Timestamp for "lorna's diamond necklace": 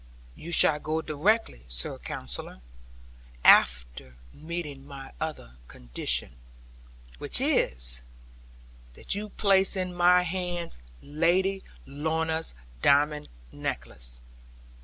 11.85-14.19